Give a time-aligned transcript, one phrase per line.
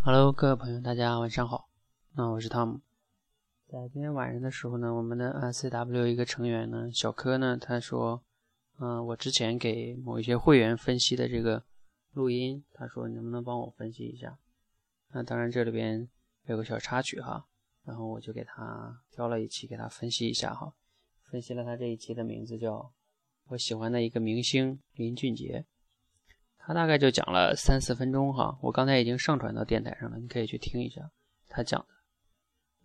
[0.00, 1.68] Hello，各位朋友，大家晚上好。
[2.14, 2.80] 那我是汤姆。
[3.66, 8.22] 在今天晚上的时候呢，我们的 RCW 一个成员呢，小柯呢，他说，
[8.78, 11.64] 嗯，我之前给某一些会员分析的这个
[12.12, 14.38] 录音，他说你能不能帮我分析一下？
[15.12, 16.08] 那当然这里边
[16.46, 17.46] 有个小插曲哈，
[17.84, 20.72] 然后我就给他挑了一期给他分析一下哈，
[21.24, 22.92] 分析了他这一期的名字叫
[23.48, 25.66] 我喜欢的一个明星林俊杰。
[26.68, 31.00] 他大概就讲了三四分钟哈，我刚才已经上传到电台上了，你可以去听一下
[31.48, 31.86] 他讲的。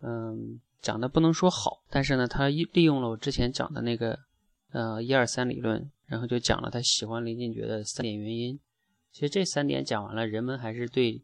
[0.08, 4.18] 嗯，讲的不能说好，但是呢，他利用了我之前讲的那个
[4.70, 8.58] 呃一二三理论，然后就讲了他喜欢林俊杰的三点原因。
[9.12, 11.22] 其实这三点讲完了，人们还是对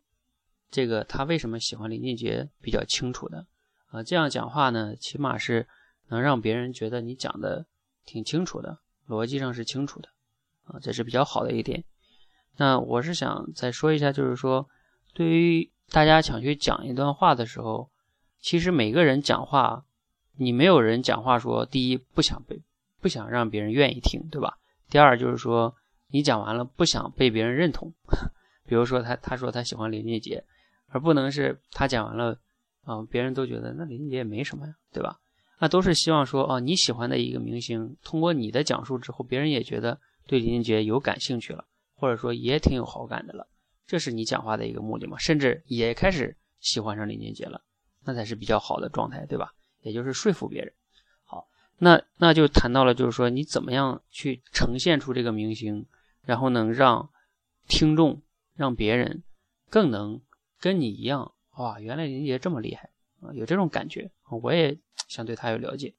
[0.70, 3.46] 这个他为什么喜欢林俊杰比较清楚的
[3.86, 4.02] 啊。
[4.02, 5.66] 这样讲话呢，起码是
[6.08, 7.64] 能让别人觉得你讲的
[8.04, 10.10] 挺清楚的，逻辑上是清楚的
[10.64, 11.82] 啊，这是比较好的一点。
[12.56, 14.68] 那我是想再说一下，就是说，
[15.14, 17.90] 对于大家想去讲一段话的时候，
[18.40, 19.84] 其实每个人讲话，
[20.36, 22.60] 你没有人讲话说，第一不想被
[23.00, 24.58] 不想让别人愿意听，对吧？
[24.90, 25.74] 第二就是说，
[26.08, 27.92] 你讲完了不想被别人认同，
[28.66, 30.44] 比如说他他说他喜欢林俊杰，
[30.88, 32.38] 而不能是他讲完了，
[32.84, 35.18] 啊，别人都觉得那林俊杰也没什么呀，对吧？
[35.60, 41.64] 那都是希望说，哦，你喜欢的一个明星，通过你的讲述之后，别人也觉得对林俊杰有感兴趣了。
[42.00, 43.46] 或者说也挺有好感的了，
[43.86, 45.18] 这是你讲话的一个目的嘛？
[45.18, 47.62] 甚至也开始喜欢上林俊杰了，
[48.04, 49.52] 那才是比较好的状态，对吧？
[49.82, 50.72] 也就是说服别人。
[51.24, 55.84] 好，那那就谈到了，就是说你怎么样去呈现出这个明星，
[56.22, 57.10] 然后能让
[57.68, 58.22] 听众、
[58.56, 59.22] 让别人
[59.68, 60.22] 更能
[60.58, 62.88] 跟你一样，哇，原来林俊杰这么厉害
[63.20, 64.10] 啊，有这种感觉。
[64.42, 65.92] 我也想对他有了解。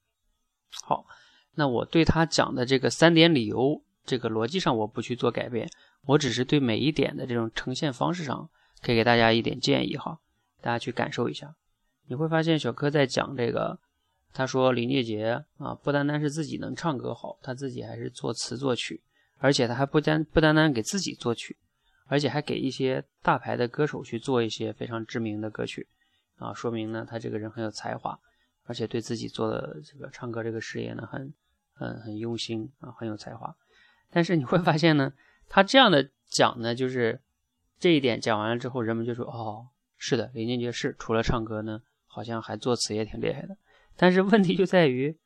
[0.83, 1.05] 好，
[1.53, 5.69] 那我对他讲的这个三点理由，这个逻辑上我不去做改变。
[6.05, 8.49] 我只是对每一点的这种呈现方式上，
[8.81, 10.19] 可以给大家一点建议哈，
[10.59, 11.55] 大家去感受一下。
[12.07, 13.79] 你会发现小柯在讲这个，
[14.33, 19.01] 他说林俊杰啊，不单单是自己能唱歌好，他自己还是作词作曲，
[19.37, 21.55] 而且他还不单不单单给自己作曲，
[22.07, 25.87] 而且还给一些大牌的歌手去做一些非常知名的歌曲
[26.35, 28.19] 啊，说明呢他这个人很有才华，
[28.65, 31.33] 而且对自己做的这个唱歌这个事业呢很
[31.73, 33.55] 很很用心啊，很有才华。
[34.11, 35.13] 但是你会发现呢。
[35.53, 37.19] 他这样的讲呢，就是
[37.77, 39.67] 这一点讲完了之后，人们就说：“哦，
[39.97, 43.57] 是的，林俊杰是除了唱歌呢，好像还作词也挺厉害的。”
[43.97, 45.17] 但是问题就在于，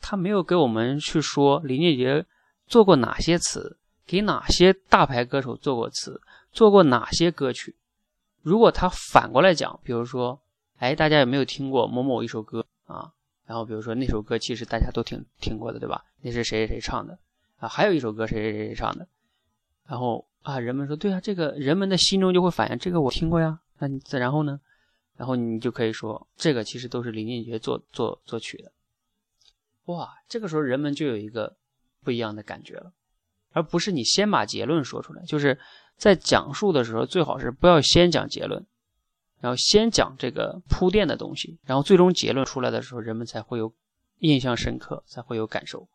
[0.00, 2.24] 他没有给我们去说林俊杰
[2.68, 6.20] 做过哪些词，给哪些大牌歌手做过词，
[6.52, 7.74] 做过哪些歌曲。
[8.42, 10.40] 如果他反过来讲，比如说，
[10.78, 13.12] 哎，大家有没有听过某某一首歌啊？
[13.44, 16.04] 然后比如说那首歌其实大家都听听过的，对吧？
[16.20, 17.18] 那是谁谁谁唱的
[17.62, 17.68] 啊？
[17.68, 19.06] 还有一首歌谁谁谁谁唱的？
[19.86, 23.60] 然后啊，人们说对啊，这个人们的心中就会反映这个我听过呀。
[23.78, 24.60] 那你然后呢？
[25.16, 28.72] 然后你就可以说这个其实都是林俊杰作作作曲的。
[29.84, 31.56] 哇，这个时候人们就有一个
[32.02, 32.92] 不一样的感觉了，
[33.52, 35.22] 而不是你先把结论说出来。
[35.24, 35.58] 就是
[35.96, 38.64] 在讲述的时候，最好是不要先讲结论，
[39.38, 43.72] 然后先讲这个铺垫的东西，然后最终结论出来的时候，人们才会有
[44.18, 45.86] 印象深刻，才会有感受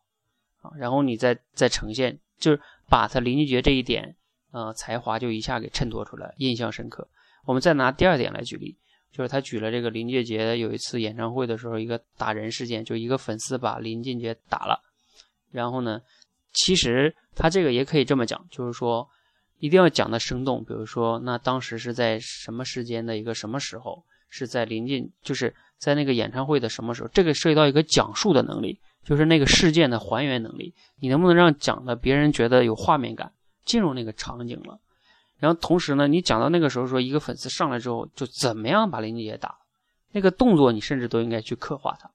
[0.78, 2.60] 然后你再再呈现，就是。
[2.90, 4.16] 把他林俊杰这一点，
[4.52, 7.06] 呃，才华就一下给衬托出来，印象深刻。
[7.44, 8.78] 我们再拿第二点来举例，
[9.12, 14.82] 就是他举了这个林俊杰有一次演唱会的时候，一个打人事件，就一个粉丝把林俊杰打了。
[15.52, 16.02] 然后呢，
[16.54, 19.06] 其实他这个也可以这么讲，就是说
[19.60, 20.64] 一定要讲的生动。
[20.64, 27.10] 比如说，那当时是在什么时间的一个什么时候，是在临近，就是在那个演唱会的什么时候？
[27.10, 28.80] 这个涉及到一个讲述的能力。
[29.08, 33.32] 就是那个事件的还原能力，你能不能让讲的别人觉得有画面感，
[33.64, 34.82] 进入那个场景了？
[35.38, 39.60] 然后同时呢，你讲到那个时候说一个粉丝上来之后就怎么样把林俊杰打，
[40.12, 42.12] 那个动作你甚至都应该去刻画他。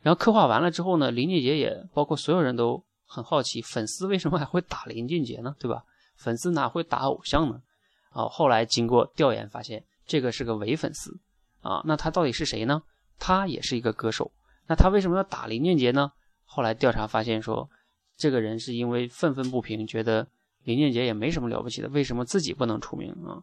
[0.00, 5.54] 然后刻画完了之后呢，林俊杰也包括所有人都很好奇，粉丝为什么还会打林俊杰呢？
[5.60, 5.84] 对吧？
[6.16, 7.62] 粉丝哪会打偶像呢？
[8.10, 11.20] 啊，后来经过调研发现，这个是个伪粉丝
[11.60, 11.82] 啊。
[11.84, 12.82] 那他到底是谁呢？
[13.20, 14.32] 他也是一个歌手。
[14.66, 16.10] 那他为什么要打林俊杰呢？
[16.54, 17.70] 后来调查发现，说
[18.14, 20.28] 这个人是因为愤愤不平，觉得
[20.64, 23.42] 林俊杰也没什么了不起的，为什么自己不能出名啊？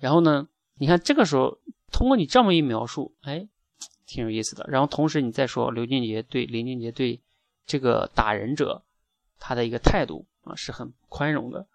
[0.00, 1.58] 然后呢，你看这个时候，
[1.92, 3.46] 通过你这么一描述，哎，
[4.04, 4.66] 挺有意思的。
[4.68, 7.20] 然后同时你再说刘俊杰对林俊杰对
[7.66, 8.82] 这个打人者
[9.38, 11.68] 他的一个态度啊是很宽容的，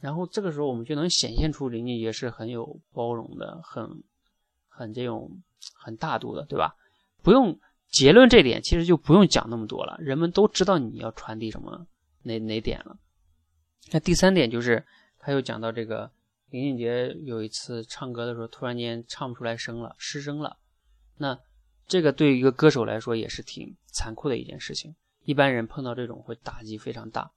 [0.00, 4.02] 然后这个时候我们就能显现出林俊杰是很有包容的，很
[4.68, 5.40] 很这种
[5.74, 6.74] 很大度的，对吧？
[7.22, 7.56] 不用。
[7.90, 11.86] 结论这点其实就不用讲那么多了，人们都知道你要传递什么
[12.22, 12.96] 哪哪点了。
[13.92, 14.84] 那第三点就是
[15.18, 16.10] 他又讲到这个
[16.50, 20.58] 林俊杰有一次唱歌的时候，突然间唱不出来声了，失声了。
[21.18, 21.38] 那
[21.86, 24.94] 这个对于一个歌手来说也是挺残酷的一件事情。
[25.24, 27.32] 一般人碰到这种会打击非常大。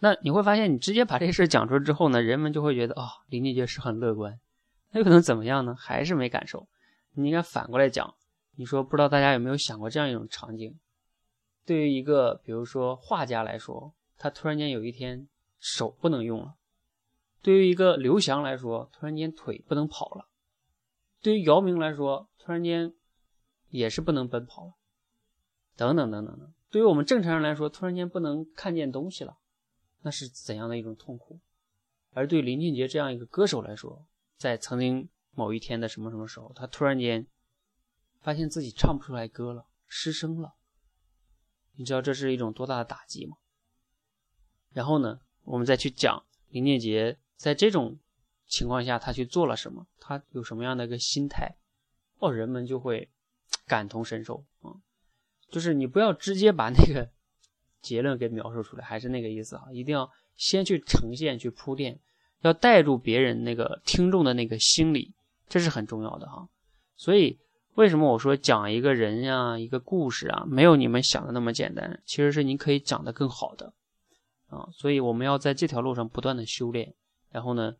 [0.00, 4.38] 那你会发现，你直接把这事讲出来之后呢，人们就会觉得哦，林俊杰是很乐观。
[4.90, 5.74] 那又能怎么样呢？
[5.78, 6.68] 还是没感受。
[7.14, 8.14] 你应该反过来讲，
[8.56, 10.78] 你说不知道大家有没有想过这样一种场景？
[11.64, 15.28] 对于一个比如说画家来说，他突然间有一天
[15.58, 16.54] 手不能用了。
[17.42, 20.26] 对于一个刘翔来说，突然间腿不能跑了；
[21.20, 22.94] 对于姚明来说，突然间
[23.68, 24.72] 也是不能奔跑了，
[25.76, 26.52] 等等等等等。
[26.70, 29.36] 对于我们正常人来说，突然间不能看见东西了，
[30.02, 31.38] 那是怎样的一种痛苦？
[32.12, 37.26] 而对林俊杰这样一个歌手来说，在曾经某一天的什么什么时候，他突然间
[38.24, 40.54] 发现自己唱不出来歌了，失声了。
[41.76, 43.36] 你知道这是一种多大的打击吗？
[44.72, 47.18] 然后呢，我们再去讲林俊杰。
[47.36, 47.98] 在这种
[48.46, 49.86] 情况下，他去做了什么？
[50.00, 51.56] 他有什么样的一个心态？
[52.18, 53.10] 哦，人们就会
[53.66, 54.72] 感同身受啊。
[55.50, 57.10] 就是你不要直接把那个
[57.82, 59.64] 结论给描述出来，还是那个意思啊。
[59.70, 62.00] 一定要先去呈现、去铺垫，
[62.40, 65.12] 要带入别人那个听众的那个心理，
[65.46, 66.48] 这是很重要的哈。
[66.96, 67.38] 所以，
[67.74, 72.00] 为什么我说讲一个人呀、一个故事啊，没有你们想的那么简单？
[72.06, 73.72] 其实是你可以讲的更好的
[74.46, 74.68] 啊。
[74.72, 76.94] 所以，我们要在这条路上不断的修炼。
[77.32, 77.74] 然后呢，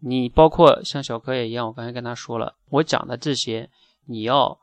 [0.00, 3.70] 你包括像小柯也一样，我刚才跟他说了，我讲的这些，
[4.04, 4.60] 你要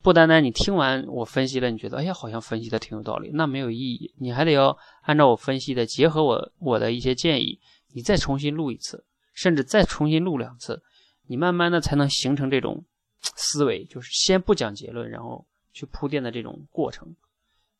[0.00, 7.58] 不单单你听完我分析了，你觉得哎呀好像分析的挺有道理，那没有意义，你还得要按照我分析的，结合我我的一些建议，
[7.94, 9.04] 你再重新录一次，
[9.34, 10.80] 甚至再重新录两次，
[11.26, 12.84] 你慢慢的才能形成这种
[13.22, 17.14] 思维，就是先不讲结论，然后去铺垫的这种过程。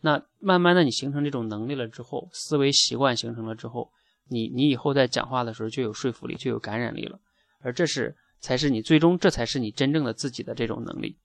[0.01, 3.91] 那慢慢的你形成这种能力了之后，思维习惯形成了之后。
[4.33, 7.19] 你你以后在讲话的时候就有说服力，就有感染力了，
[7.59, 11.19] 而这是才是你最终，这才是你真正的自己的这种能力，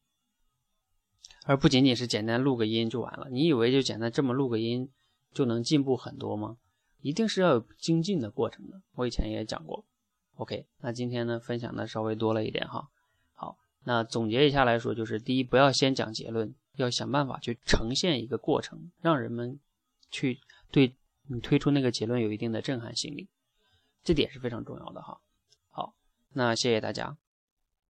[1.44, 3.28] 而不仅仅是简单录个音就完了。
[3.30, 4.90] 你以为就简单这么录个音
[5.36, 6.58] 就能进步很多吗？
[7.02, 8.82] 一定是要有精进的过程的。
[8.96, 9.86] 我以前也讲过。
[10.38, 12.90] OK，那今天呢分享的稍微多了一点哈。
[13.86, 19.58] 那总结一下来说，就是第一，不要先讲结论，要想办法去呈现一个过程，让人们
[20.12, 20.94] 去对。
[21.28, 23.28] 你推出那个结论有一定的震撼心理，
[24.04, 25.20] 这点是非常重要的哈。
[25.72, 25.96] 好，
[26.34, 27.18] 那谢谢大家。